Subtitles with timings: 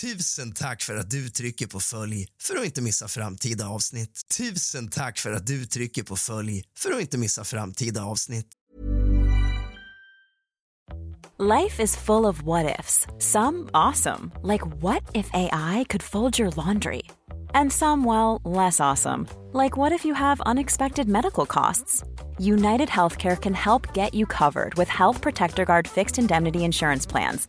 [0.00, 4.20] Tusen tack för att du trycker på följ för att inte missa framtida avsnitt.
[4.38, 8.46] Tusen tack för att du trycker på följ för att inte missa framtida avsnitt.
[11.38, 13.06] Life is full of what ifs.
[13.18, 17.02] Some awesome, like what if AI could fold your laundry?
[17.54, 22.04] And some, well, less awesome, like what if you have unexpected medical costs?
[22.38, 27.48] United Healthcare can help get you covered with Health Protector Guard fixed indemnity insurance plans.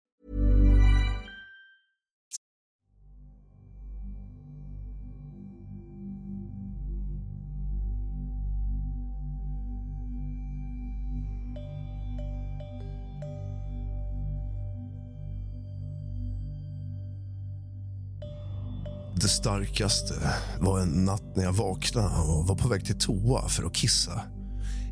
[19.21, 20.13] Det starkaste
[20.59, 24.21] var en natt när jag vaknade och var på väg till toa för att kissa.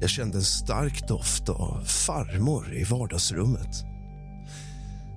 [0.01, 3.83] Jag kände en stark doft av farmor i vardagsrummet.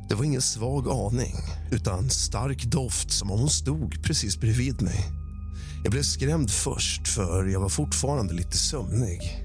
[0.08, 1.34] Det var ingen svag aning,
[1.70, 5.04] utan stark doft som om hon stod precis bredvid mig.
[5.82, 9.44] Jag blev skrämd först, för jag var fortfarande lite sömnig.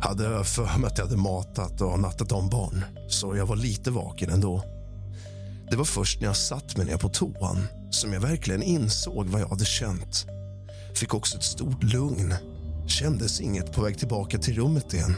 [0.00, 3.90] Hade för mig att jag hade matat och nattat om barn, så jag var lite
[3.90, 4.64] vaken ändå.
[5.70, 9.40] Det var först när jag satt mig ner på toan som jag verkligen insåg vad
[9.40, 10.26] jag hade känt.
[10.94, 12.34] Fick också ett stort lugn.
[12.86, 15.16] Kändes inget på väg tillbaka till rummet igen.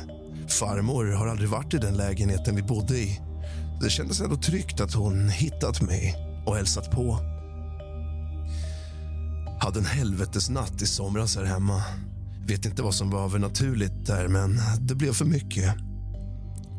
[0.49, 3.21] Farmor har aldrig varit i den lägenheten vi bodde i.
[3.83, 6.17] Det kändes ändå tryggt att hon hittat mig
[6.47, 7.19] och hälsat på.
[9.61, 11.83] Hade en helvetes natt i somras här hemma.
[12.47, 15.75] Vet inte vad som var övernaturligt där, men det blev för mycket.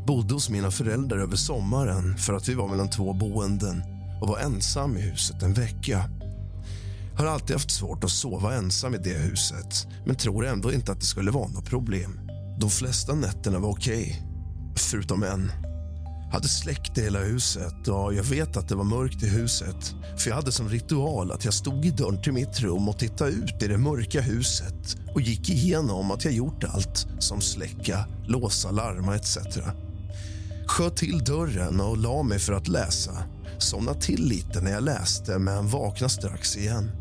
[0.07, 4.37] Bodde hos mina föräldrar över sommaren för att vi var mellan två boenden och var
[4.37, 6.09] ensam i huset en vecka.
[7.17, 10.99] Har alltid haft svårt att sova ensam i det huset men tror ändå inte att
[10.99, 12.19] det skulle vara något problem.
[12.59, 14.23] De flesta nätterna var okej,
[14.75, 15.51] förutom en.
[16.31, 20.29] Hade släckt i hela huset och jag vet att det var mörkt i huset för
[20.29, 23.63] jag hade som ritual att jag stod i dörren till mitt rum och tittade ut
[23.63, 29.15] i det mörka huset och gick igenom att jag gjort allt som släcka, låsa, larma
[29.15, 29.37] etc.
[30.67, 33.11] Sköt till dörren och la mig för att läsa.
[33.59, 36.91] Somnade till lite när jag läste, men vaknade strax igen.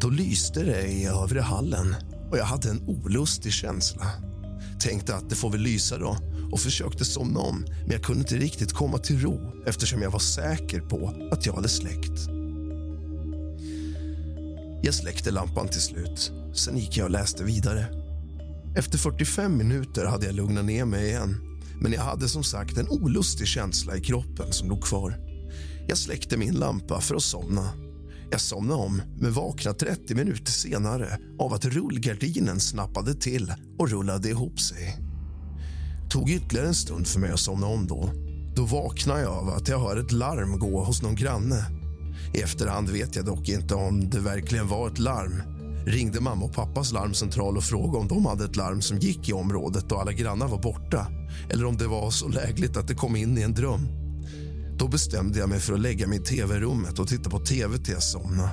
[0.00, 1.94] Då lyste det i övre hallen
[2.30, 4.06] och jag hade en olustig känsla.
[4.80, 6.16] Tänkte att det får väl lysa då
[6.52, 10.18] och försökte somna om men jag kunde inte riktigt komma till ro eftersom jag var
[10.18, 12.28] säker på att jag hade släckt.
[14.82, 16.32] Jag släckte lampan till slut.
[16.54, 17.86] Sen gick jag och läste vidare.
[18.76, 22.88] Efter 45 minuter hade jag lugnat ner mig igen men jag hade som sagt en
[22.88, 25.31] olustig känsla i kroppen som låg kvar.
[25.88, 27.68] Jag släckte min lampa för att somna.
[28.30, 34.28] Jag somnade om, men vaknade 30 minuter senare av att rullgardinen snappade till och rullade
[34.28, 34.98] ihop sig.
[36.10, 37.86] tog ytterligare en stund för mig att somna om.
[37.86, 38.10] Då
[38.56, 41.66] Då vaknade jag av att jag hör ett larm gå hos någon granne.
[42.34, 45.42] I efterhand vet jag dock inte om det verkligen var ett larm.
[45.86, 49.32] Ringde mamma och pappas larmcentral och frågade om de hade ett larm som gick i
[49.32, 51.06] området och alla grannar var borta
[51.50, 54.01] eller om det var så lägligt att det kom in i en dröm.
[54.78, 57.92] Då bestämde jag mig för att lägga mig i tv-rummet och titta på tv till
[57.92, 58.50] jag somnade.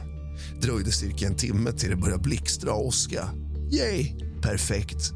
[0.62, 3.30] Dröjde cirka en timme till det började blixtra och åska.
[3.72, 4.14] Yay!
[4.42, 5.14] Perfekt.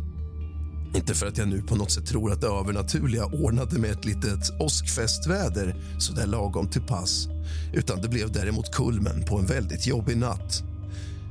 [0.95, 4.05] Inte för att jag nu på något sätt tror att det övernaturliga ordnade med ett
[4.05, 7.27] litet åskfestväder sådär lagom till pass.
[7.73, 10.63] Utan det blev däremot kulmen på en väldigt jobbig natt.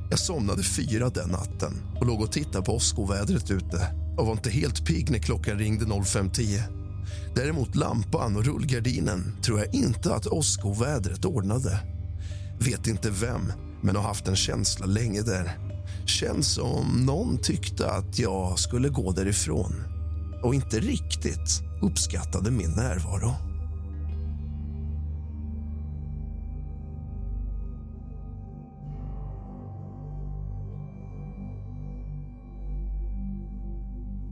[0.09, 3.87] Jag somnade fyra den natten och låg och tittade på åskovädret ute
[4.17, 6.82] och var inte helt pigg när klockan ringde 05.10.
[7.35, 11.79] Däremot lampan och rullgardinen tror jag inte att åskovädret ordnade.
[12.59, 15.57] Vet inte vem, men har haft en känsla länge där.
[16.05, 19.83] Känns som någon tyckte att jag skulle gå därifrån
[20.43, 23.33] och inte riktigt uppskattade min närvaro.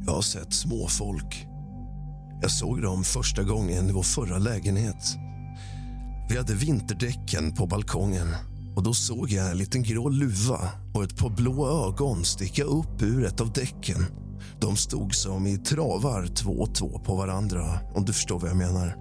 [0.06, 1.51] Jag har sett småfolk.
[2.42, 5.18] Jag såg dem första gången i vår förra lägenhet.
[6.30, 8.28] Vi hade vinterdäcken på balkongen
[8.76, 10.60] och då såg jag en liten grå luva
[10.94, 14.06] och ett par blå ögon sticka upp ur ett av däcken.
[14.60, 18.58] De stod som i travar två och två på varandra, om du förstår vad jag
[18.58, 18.96] menar.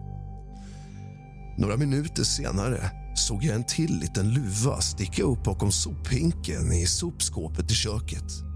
[1.59, 7.71] Några minuter senare såg jag en till liten luva sticka upp bakom sophinken i sopskåpet
[7.71, 8.50] i köket.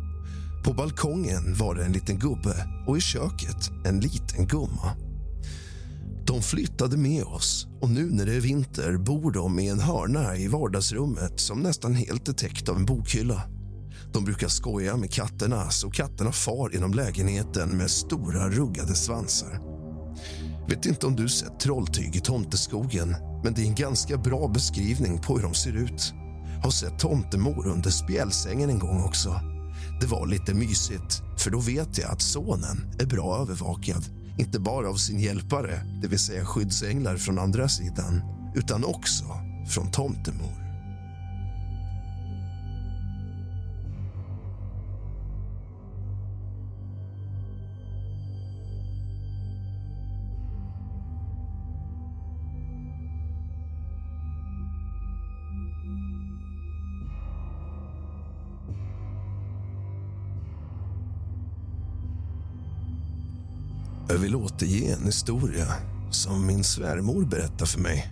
[0.65, 4.97] På balkongen var det en liten gubbe och i köket en liten gumma.
[6.27, 10.37] De flyttade med oss och nu när det är vinter bor de i en hörna
[10.37, 13.43] i vardagsrummet som nästan helt är täckt av en bokhylla.
[14.13, 19.61] De brukar skoja med katterna så katterna far genom lägenheten med stora ruggade svansar.
[20.69, 25.19] Vet inte om du sett Trolltyg i Tomteskogen men det är en ganska bra beskrivning
[25.19, 26.13] på hur de ser ut.
[26.63, 29.41] Har sett tomtemor under spjälsängen en gång också.
[30.01, 34.05] Det var lite mysigt, för då vet jag att sonen är bra övervakad.
[34.39, 38.23] Inte bara av sin hjälpare, det vill säga skyddsänglar från andra sidan
[38.55, 39.25] utan också
[39.69, 40.64] från tomtemor.
[64.15, 65.67] Jag vill återge en historia
[66.11, 68.11] som min svärmor berättade för mig.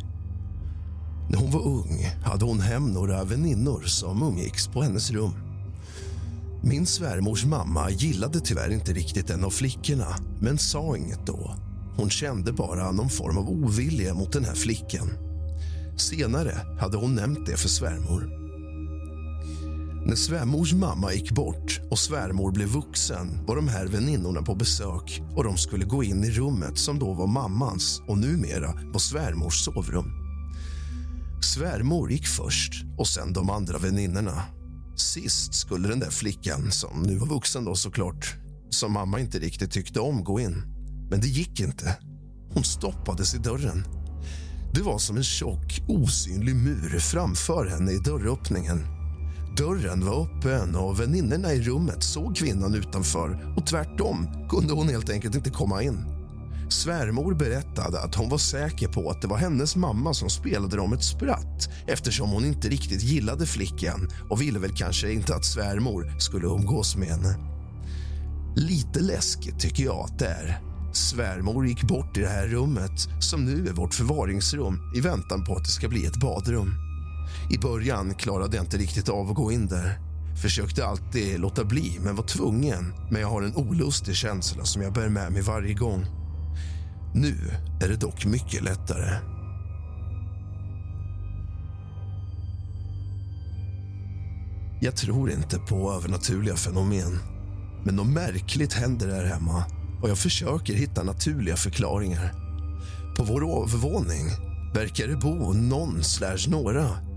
[1.30, 5.32] När hon var ung hade hon hem några väninnor som umgicks på hennes rum.
[6.62, 11.54] Min svärmors mamma gillade tyvärr inte riktigt en av flickorna men sa inget då.
[11.96, 15.10] Hon kände bara någon form av ovilja mot den här flickan.
[15.96, 18.41] Senare hade hon nämnt det för svärmor.
[20.06, 25.22] När svärmors mamma gick bort och svärmor blev vuxen var de här väninnorna på besök
[25.36, 29.64] och de skulle gå in i rummet som då var mammans och numera var svärmors
[29.64, 30.12] sovrum.
[31.42, 34.42] Svärmor gick först och sen de andra väninnorna.
[34.96, 38.36] Sist skulle den där flickan, som nu var vuxen då såklart,
[38.70, 40.62] som mamma inte riktigt tyckte om, gå in.
[41.10, 41.96] Men det gick inte.
[42.54, 43.84] Hon stoppades i dörren.
[44.74, 49.01] Det var som en tjock, osynlig mur framför henne i dörröppningen
[49.56, 55.10] Dörren var öppen och väninnorna i rummet såg kvinnan utanför och tvärtom kunde hon helt
[55.10, 56.04] enkelt inte komma in.
[56.68, 60.92] Svärmor berättade att hon var säker på att det var hennes mamma som spelade dem
[60.92, 66.14] ett spratt eftersom hon inte riktigt gillade flickan och ville väl kanske inte att svärmor
[66.18, 67.36] skulle umgås med henne.
[68.56, 70.62] Lite läskigt tycker jag att det är.
[70.92, 75.54] Svärmor gick bort i det här rummet som nu är vårt förvaringsrum i väntan på
[75.54, 76.74] att det ska bli ett badrum.
[77.50, 79.98] I början klarade jag inte riktigt av att gå in där.
[80.42, 82.94] Försökte alltid låta bli, men var tvungen.
[83.10, 86.06] Men jag har en olustig känsla som jag bär med mig varje gång.
[87.14, 87.36] Nu
[87.82, 89.16] är det dock mycket lättare.
[94.80, 97.18] Jag tror inte på övernaturliga fenomen.
[97.84, 99.64] Men något märkligt händer där hemma
[100.02, 102.32] och jag försöker hitta naturliga förklaringar.
[103.16, 104.26] På vår övervåning
[104.74, 107.11] verkar det bo någon slash några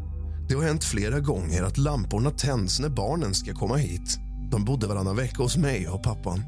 [0.48, 4.20] det har hänt flera gånger att lamporna tänds när barnen ska komma hit.
[4.52, 6.44] De bodde varannan vecka hos mig och pappan.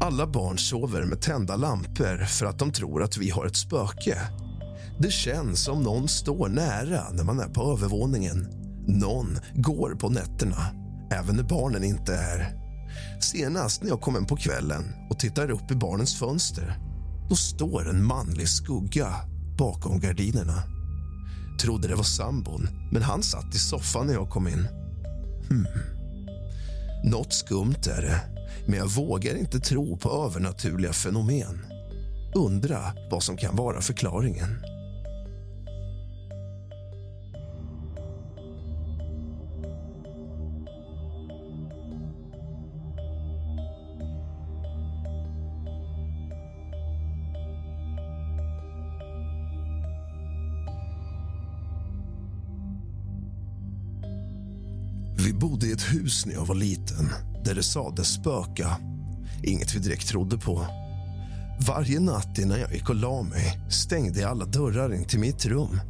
[0.00, 4.18] Alla barn sover med tända lampor för att de tror att vi har ett spöke.
[4.98, 8.48] Det känns som någon står nära när man är på övervåningen.
[8.86, 10.66] Någon går på nätterna,
[11.12, 12.64] även när barnen inte är.
[13.20, 16.78] Senast när jag kom hem på kvällen och tittar upp i barnens fönster
[17.28, 19.14] då står en manlig skugga
[19.58, 20.73] bakom gardinerna.
[21.60, 24.68] Trodde det var sambon, men han satt i soffan när jag kom in.
[25.48, 25.66] Hmm.
[27.04, 28.20] Något skumt är det,
[28.66, 31.66] men jag vågar inte tro på övernaturliga fenomen.
[32.34, 34.73] Undra vad som kan vara förklaringen.
[55.94, 57.08] Hus när jag var liten
[57.44, 58.76] där det sades spöka.
[59.42, 60.66] Inget vi direkt trodde på.
[61.66, 65.46] Varje natt innan jag gick och la mig stängde jag alla dörrar in till mitt
[65.46, 65.80] rum.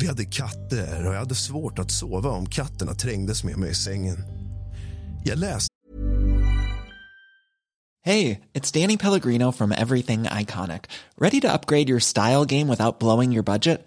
[0.00, 3.74] Vi hade katter och jag hade svårt att sova om katterna trängdes med mig i
[3.74, 4.16] sängen.
[5.24, 5.68] Jag läste
[8.04, 10.86] Hey, it's Danny Pellegrino from Everything Iconic.
[11.18, 13.86] Ready to upgrade your style game without blowing your budget?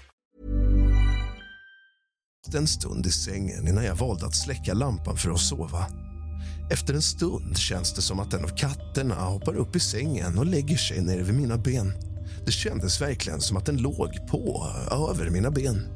[2.47, 5.85] En stund i sängen innan jag valde att släcka lampan för att sova.
[6.71, 10.45] Efter en stund känns det som att en av katterna hoppar upp i sängen och
[10.45, 11.93] lägger sig nere vid mina ben.
[12.45, 14.67] Det kändes verkligen som att den låg på,
[15.09, 15.87] över mina ben.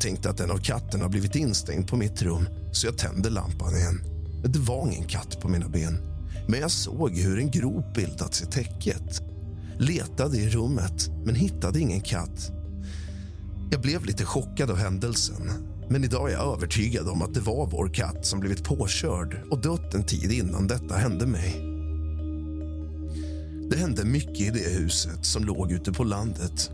[0.00, 4.00] Tänkte att en av katterna blivit instängd på mitt rum, så jag tände lampan igen.
[4.44, 5.98] Det var ingen katt på mina ben,
[6.48, 9.22] men jag såg hur en grop bildats i täcket.
[9.78, 12.52] Letade i rummet, men hittade ingen katt.
[13.70, 17.66] Jag blev lite chockad av händelsen men idag är jag övertygad om att det var
[17.66, 21.52] vår katt som blivit påkörd och dött en tid innan detta hände mig.
[23.70, 26.70] Det hände mycket i det huset som låg ute på landet.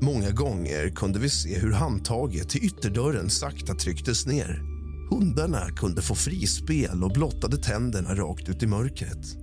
[0.00, 4.62] Många gånger kunde vi se hur handtaget till ytterdörren sakta trycktes ner.
[5.10, 9.36] Hundarna kunde få frispel och blottade tänderna rakt ut i mörkret.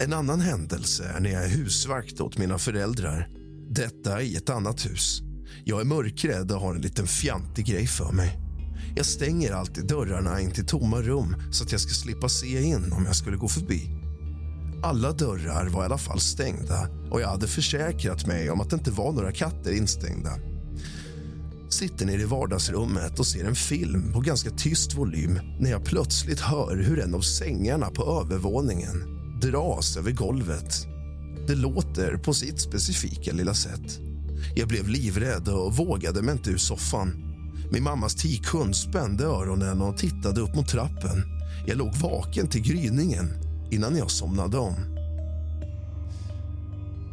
[0.00, 3.28] En annan händelse är när jag är husvakt åt mina föräldrar.
[3.70, 5.22] Detta i ett annat hus.
[5.64, 8.38] Jag är mörkrädd och har en liten fjantig grej för mig.
[8.96, 12.92] Jag stänger alltid dörrarna in till tomma rum så att jag ska slippa se in
[12.92, 13.90] om jag skulle gå förbi.
[14.82, 18.76] Alla dörrar var i alla fall stängda och jag hade försäkrat mig om att det
[18.76, 20.30] inte var några katter instängda.
[21.70, 26.40] Sitter nere i vardagsrummet och ser en film på ganska tyst volym när jag plötsligt
[26.40, 30.86] hör hur en av sängarna på övervåningen dras över golvet.
[31.46, 34.11] Det låter på sitt specifika lilla sätt.
[34.54, 37.32] Jag blev livrädd och vågade mig inte ur soffan.
[37.72, 41.24] Min mammas tikhund spände öronen och tittade upp mot trappen.
[41.66, 43.28] Jag låg vaken till gryningen
[43.70, 44.74] innan jag somnade om.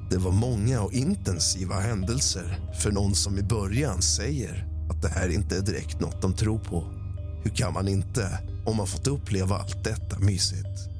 [0.09, 5.29] Det var många och intensiva händelser för någon som i början säger att det här
[5.29, 6.83] inte är direkt något de tror på.
[7.43, 10.98] Hur kan man inte om man fått uppleva allt detta mysigt?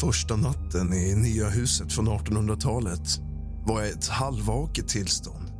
[0.00, 3.20] Första natten i nya huset från 1800-talet
[3.66, 5.52] var jag i ett halvvaket tillstånd.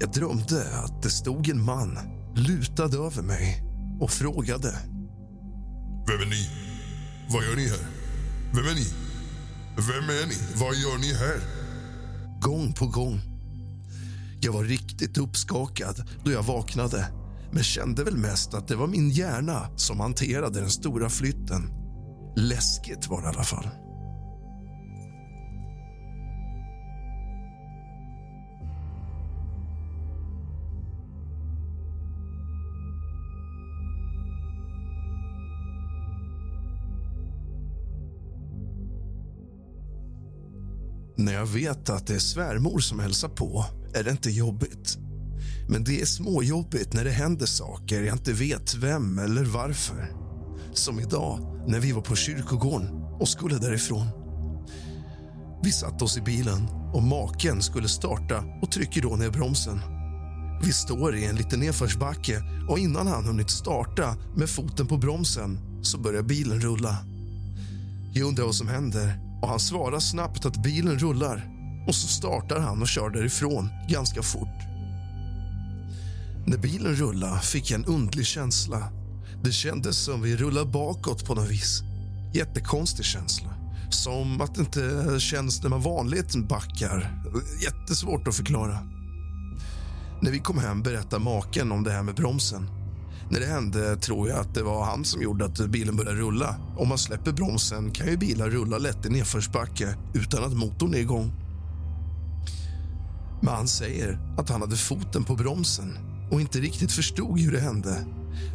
[0.00, 1.98] Jag drömde att det stod en man
[2.36, 3.62] lutad över mig
[4.00, 4.78] och frågade.
[6.06, 6.50] Vem är ni?
[7.30, 7.86] Vad gör ni här?
[8.54, 8.86] Vem är ni?
[9.76, 10.34] Vem är ni?
[10.54, 11.40] Vad gör ni här?
[12.40, 13.20] Gång på gång.
[14.40, 17.06] Jag var riktigt uppskakad då jag vaknade
[17.52, 21.83] men kände väl mest att det var min hjärna som hanterade den stora flytten.
[22.36, 23.68] Läskigt var det i alla fall.
[41.16, 43.64] När jag vet att det är svärmor som hälsar på
[43.94, 44.98] är det inte jobbigt.
[45.68, 50.23] Men det är småjobbigt när det händer saker jag inte vet vem eller varför.
[50.74, 52.88] Som idag när vi var på kyrkogården
[53.20, 54.06] och skulle därifrån.
[55.62, 59.80] Vi satte oss i bilen och maken skulle starta och trycker då ner bromsen.
[60.64, 65.58] Vi står i en liten nedförsbacke och innan han hunnit starta med foten på bromsen
[65.82, 66.96] så börjar bilen rulla.
[68.14, 71.50] Jag undrar vad som händer och han svarar snabbt att bilen rullar
[71.88, 74.58] och så startar han och kör därifrån ganska fort.
[76.46, 79.03] När bilen rullade fick jag en undlig känsla.
[79.44, 81.82] Det kändes som vi rullade bakåt på något vis.
[82.34, 83.48] Jättekonstig känsla.
[83.90, 87.22] Som att det inte känns när man vanligt backar.
[87.62, 88.78] Jättesvårt att förklara.
[90.22, 92.68] När vi kom hem berättade maken om det här med bromsen.
[93.30, 96.56] När det hände tror jag att det var han som gjorde att bilen började rulla.
[96.76, 100.98] Om man släpper bromsen kan ju bilar rulla lätt i nedförsbacke utan att motorn är
[100.98, 101.32] igång.
[103.42, 105.98] Men han säger att han hade foten på bromsen
[106.30, 108.06] och inte riktigt förstod hur det hände.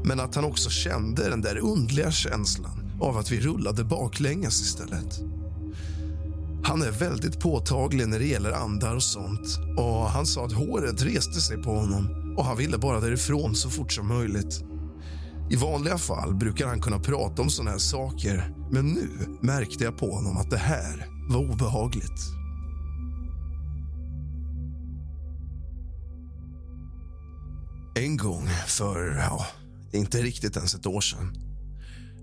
[0.03, 5.19] Men att han också kände den där undliga känslan av att vi rullade baklänges istället.
[6.63, 9.59] Han är väldigt påtaglig när det gäller andar och sånt.
[9.77, 13.69] Och Han sa att håret reste sig på honom och han ville bara därifrån så
[13.69, 14.63] fort som möjligt.
[15.49, 19.09] I vanliga fall brukar han kunna prata om såna här saker men nu
[19.41, 22.21] märkte jag på honom att det här var obehagligt.
[27.95, 29.45] En gång för, ja,
[29.91, 31.33] det är inte riktigt ens ett år sedan.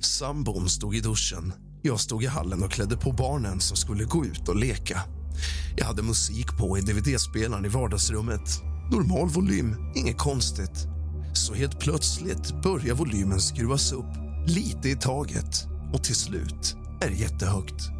[0.00, 1.52] Sambon stod i duschen.
[1.82, 5.02] Jag stod i hallen och klädde på barnen som skulle gå ut och leka.
[5.76, 8.62] Jag hade musik på i dvd-spelaren i vardagsrummet.
[8.90, 10.86] Normal volym, inget konstigt.
[11.34, 14.12] Så helt plötsligt börjar volymen skruvas upp
[14.46, 17.90] lite i taget och till slut är det jättehögt.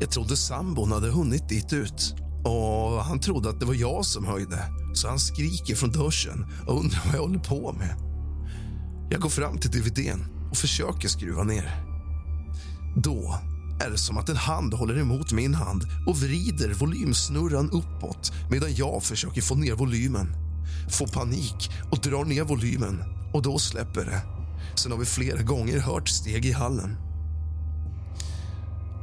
[0.00, 2.14] Jag trodde sambon hade hunnit dit ut
[2.44, 6.80] och han trodde att det var jag som höjde så han skriker från duschen och
[6.80, 7.96] undrar vad jag håller på med.
[9.10, 11.84] Jag går fram till DVDn och försöker skruva ner.
[12.96, 13.38] Då
[13.80, 18.74] är det som att en hand håller emot min hand och vrider volymsnurran uppåt medan
[18.74, 20.26] jag försöker få ner volymen.
[20.90, 24.22] Får panik och drar ner volymen och då släpper det.
[24.74, 26.96] Sen har vi flera gånger hört steg i hallen.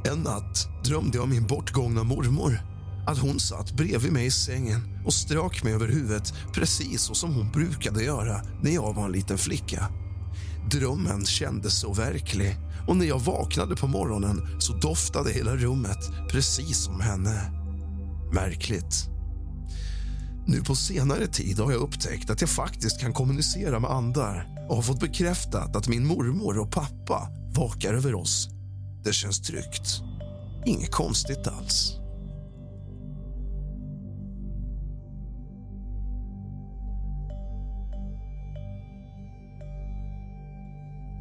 [0.04, 2.71] En natt drömde jag om min bortgångna mormor.
[3.06, 7.34] Att hon satt bredvid mig i sängen och strök mig över huvudet precis så som
[7.34, 9.88] hon brukade göra när jag var en liten flicka.
[10.70, 12.56] Drömmen kändes så verklig
[12.88, 15.98] och när jag vaknade på morgonen så doftade hela rummet
[16.30, 17.52] precis som henne.
[18.32, 19.08] Märkligt.
[20.46, 24.76] Nu på senare tid har jag upptäckt att jag faktiskt kan kommunicera med andar och
[24.76, 28.48] har fått bekräftat att min mormor och pappa vakar över oss.
[29.04, 30.02] Det känns tryggt.
[30.66, 32.01] Inget konstigt alls.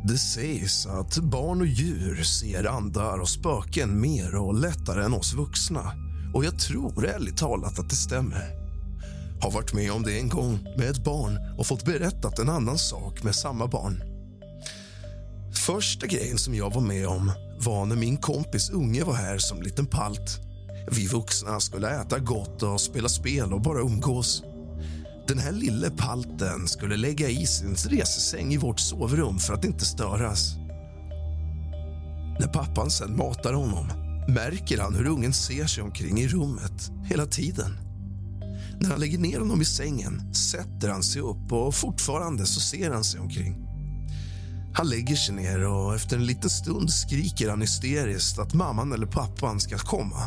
[0.04, 5.34] Det sägs att barn och djur ser andar och spöken mer och lättare än oss
[5.34, 5.94] vuxna.
[6.34, 8.62] Och jag tror ärligt talat att det stämmer.
[9.42, 12.78] Har varit med om det en gång med ett barn och fått berättat en annan
[12.78, 14.04] sak med samma barn.
[15.66, 19.62] Första grejen som jag var med om var när min kompis unge var här som
[19.62, 20.40] liten palt.
[20.92, 24.44] Vi vuxna skulle äta gott och spela spel och bara umgås.
[25.32, 29.86] Den här lille palten skulle lägga i sin resesäng i vårt sovrum för att inte
[29.86, 30.56] störas.
[32.39, 33.88] När pappan sen matar honom
[34.28, 37.78] märker han hur ungen ser sig omkring i rummet hela tiden.
[38.80, 42.91] När han lägger ner honom i sängen sätter han sig upp och fortfarande så ser
[42.91, 43.67] han sig omkring.
[44.74, 49.08] Han lägger sig ner och efter en liten stund skriker han hysteriskt att mamman eller
[49.08, 50.22] pappan ska komma.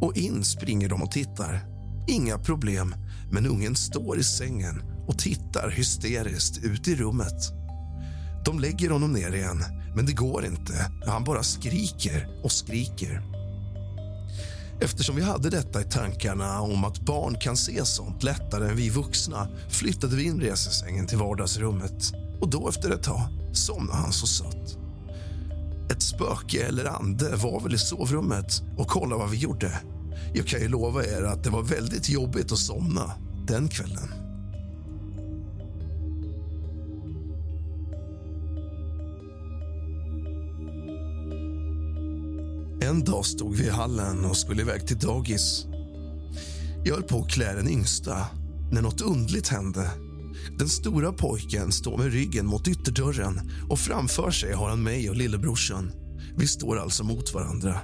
[0.00, 1.66] Och in springer de och tittar.
[2.08, 2.94] Inga problem,
[3.30, 7.52] men ungen står i sängen och tittar hysteriskt ut i rummet.
[8.44, 9.64] De lägger honom ner igen,
[9.96, 10.90] men det går inte.
[11.06, 13.22] Han bara skriker och skriker.
[14.80, 18.90] Eftersom vi hade detta i tankarna om att barn kan se sånt lättare än vi
[18.90, 22.12] vuxna flyttade vi in resesängen till vardagsrummet.
[22.40, 23.20] Och då efter ett tag
[23.52, 24.78] somnade han så sött.
[25.90, 29.80] Ett spöke eller ande var väl i sovrummet och kolla vad vi gjorde.
[30.36, 33.12] Jag kan ju lova er att det var väldigt jobbigt att somna
[33.46, 34.08] den kvällen.
[42.82, 45.66] En dag stod vi i hallen och skulle iväg till dagis.
[46.84, 48.26] Jag höll på att klä den yngsta
[48.72, 49.90] när något undligt hände.
[50.58, 55.16] Den stora pojken står med ryggen mot ytterdörren och framför sig har han mig och
[55.16, 55.92] lillebrorsan.
[56.36, 57.80] Vi står alltså mot varandra.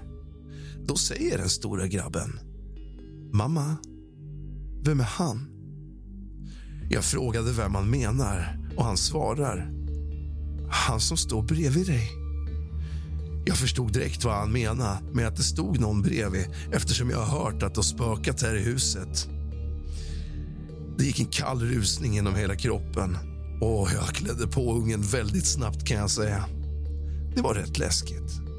[0.87, 2.41] Då säger den stora grabben.
[3.33, 3.77] Mamma,
[4.85, 5.49] vem är han?
[6.91, 9.73] Jag frågade vem han menar och han svarar.
[10.71, 12.11] Han som står bredvid dig.
[13.47, 17.45] Jag förstod direkt vad han menade med att det stod någon bredvid eftersom jag har
[17.45, 19.29] hört att det har spökat här i huset.
[20.99, 23.17] Det gick en kall rusning genom hela kroppen
[23.61, 26.45] och jag klädde på ungen väldigt snabbt kan jag säga.
[27.35, 28.52] Det var rätt läskigt.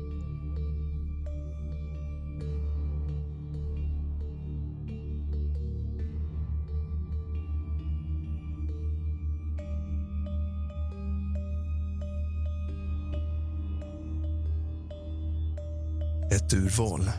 [16.54, 17.12] Urval.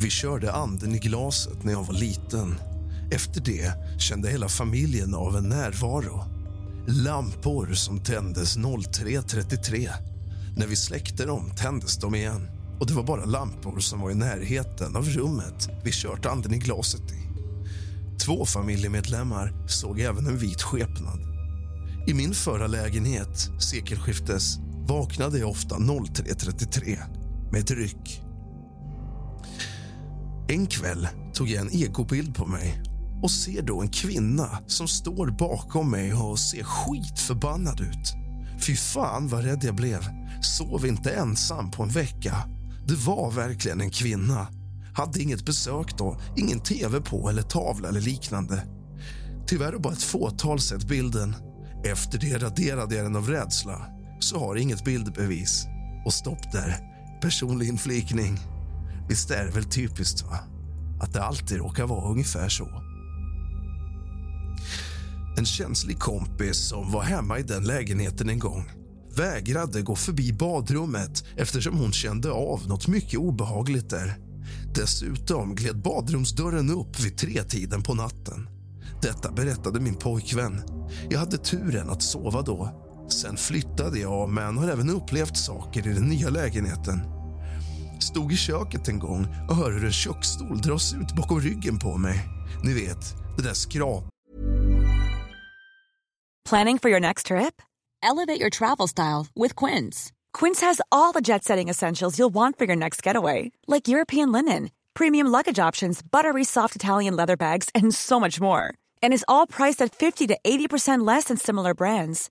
[0.00, 2.54] Vi körde anden i glaset när jag var liten.
[3.10, 6.24] Efter det kände hela familjen av en närvaro.
[6.86, 9.90] Lampor som tändes 03.33.
[10.56, 12.48] När vi släckte dem tändes de igen
[12.80, 16.58] och det var bara lampor som var i närheten av rummet vi kört anden i
[16.58, 17.28] glaset i.
[18.24, 21.20] Två familjemedlemmar såg även en vit skepnad.
[22.06, 27.17] I min förra lägenhet, sekelskiftes, vaknade jag ofta 03.33
[27.52, 28.22] med ett ryck.
[30.48, 32.82] En kväll tog jag en egobild på mig
[33.22, 38.14] och ser då en kvinna som står bakom mig och ser skitförbannad ut.
[38.66, 40.00] Fy fan vad rädd jag blev.
[40.42, 42.34] Sov inte ensam på en vecka.
[42.86, 44.46] Det var verkligen en kvinna.
[44.94, 48.66] Hade inget besök då, ingen tv på eller tavla eller liknande.
[49.46, 51.34] Tyvärr har bara ett fåtal sett bilden.
[51.84, 53.86] Efter det raderade jag den av rädsla,
[54.20, 55.66] så har inget bildbevis.
[56.04, 56.76] Och stopp där.
[57.20, 58.38] Personlig inflikning.
[59.08, 60.38] Visst är det väl typiskt va?
[61.00, 62.82] att det alltid råkar vara ungefär så.
[65.38, 68.70] En känslig kompis som var hemma i den lägenheten en gång
[69.16, 74.18] vägrade gå förbi badrummet eftersom hon kände av något mycket obehagligt där.
[74.74, 78.48] Dessutom gled badrumsdörren upp vid tretiden på natten.
[79.02, 80.62] Detta berättade min pojkvän.
[81.10, 82.87] Jag hade turen att sova då.
[83.08, 87.00] Sen flyttade jag, men har även upplevt saker i den nya lägenheten.
[88.00, 91.98] Stod i köket en gång och hörde hur en köksstol dras ut bakom ryggen på
[91.98, 92.28] mig.
[92.64, 94.04] Ni vet, det där skrap
[96.48, 97.60] Planning for your next trip?
[98.02, 100.12] Elevate your travel style with Quince.
[100.32, 104.32] Quince has all the jet setting essentials you'll want for your next getaway, like European
[104.32, 108.72] linen, premium luggage options, buttery soft Italian leather bags, and so much more.
[109.02, 112.30] And is all priced at 50 to 80% less than similar brands.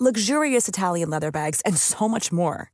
[0.00, 2.72] luxurious Italian leather bags, and so much more.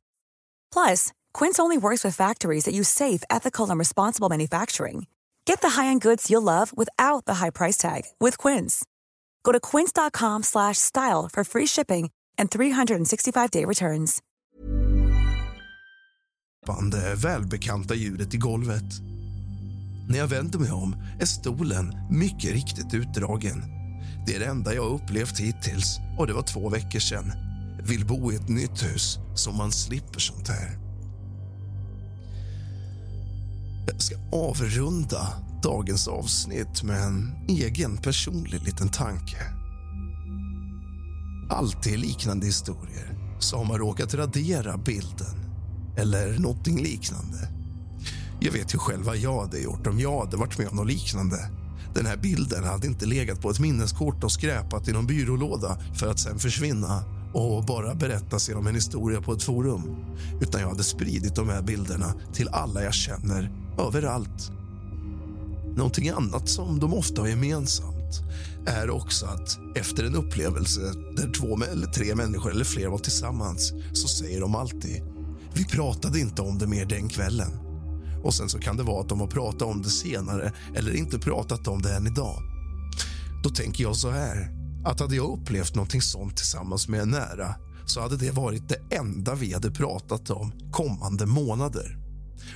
[0.73, 5.05] Plus, Quince only works with factories that use safe, ethical, and responsible manufacturing.
[5.45, 8.83] Get the high-end goods you'll love without the high price tag with Quince.
[9.43, 14.21] Go to quince.com/style for free shipping and 365-day returns.
[16.91, 19.01] det välbekanta ljudet i golvet.
[20.09, 23.80] När jag vänder mig om är stolen mycket riktigt utdragen.
[24.25, 27.31] Det är det enda jag upplevt hittills och det var två veckor sedan.
[27.83, 30.77] Vill bo i ett nytt hus så man slipper sånt här.
[33.87, 35.27] Jag ska avrunda
[35.63, 39.37] dagens avsnitt med en egen personlig liten tanke.
[41.49, 45.35] Alltid i liknande historier så har man råkat radera bilden
[45.97, 47.49] eller någonting liknande.
[48.39, 50.87] Jag vet ju själv vad jag hade gjort om jag hade varit med om något
[50.87, 51.49] liknande.
[51.93, 56.07] Den här bilden hade inte legat på ett minneskort och skräpat i någon byrålåda för
[56.07, 59.95] att sen försvinna och bara berättas genom en historia på ett forum.
[60.41, 64.51] Utan jag hade spridit de här bilderna till alla jag känner, överallt.
[65.75, 68.21] Någonting annat som de ofta har gemensamt
[68.65, 70.81] är också att efter en upplevelse
[71.17, 75.03] där två eller tre människor eller fler var tillsammans så säger de alltid
[75.53, 77.51] vi pratade inte om det mer den kvällen.
[78.23, 81.19] Och sen så kan det vara att de har pratat om det senare eller inte
[81.19, 82.41] pratat om det än idag.
[83.43, 84.49] Då tänker jag så här,
[84.85, 87.55] att hade jag upplevt någonting sånt tillsammans med en nära
[87.85, 91.97] så hade det varit det enda vi hade pratat om kommande månader.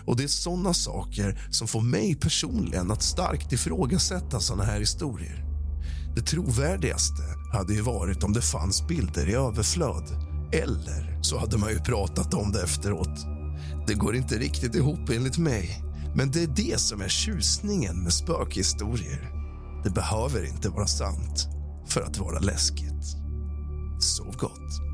[0.06, 5.46] Och Det är såna saker som får mig personligen att starkt ifrågasätta såna här historier.
[6.16, 7.24] Det trovärdigaste
[7.54, 10.04] hade ju varit om det fanns bilder i överflöd.
[10.54, 13.35] Eller så hade man ju pratat om det efteråt.
[13.88, 15.82] Det går inte riktigt ihop enligt mig.
[16.16, 19.32] Men det är det som är tjusningen med spökhistorier.
[19.84, 21.48] Det behöver inte vara sant
[21.88, 23.06] för att vara läskigt.
[24.00, 24.85] Sov gott.